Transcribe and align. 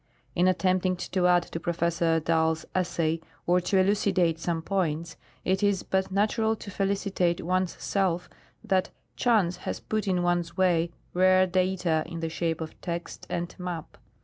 In 0.33 0.47
attempting 0.47 0.95
to 0.95 1.27
add 1.27 1.43
to 1.43 1.59
Professor 1.59 2.19
Dall's 2.19 2.65
essay 2.73 3.21
or 3.45 3.61
to 3.61 3.77
elucidate 3.77 4.39
some 4.39 4.63
points, 4.63 5.15
it 5.45 5.61
is 5.61 5.83
but 5.83 6.11
natural 6.11 6.55
to 6.55 6.71
felicitate 6.71 7.43
one's 7.45 7.79
self 7.79 8.27
that 8.63 8.89
chance 9.15 9.57
has 9.57 9.79
put 9.79 10.07
in 10.07 10.23
one's 10.23 10.57
way 10.57 10.89
rare 11.13 11.45
data 11.45 12.01
in 12.07 12.19
the 12.19 12.29
shajDe 12.29 12.61
of 12.61 12.81
text 12.81 13.27
and 13.29 13.53
map. 13.59 13.95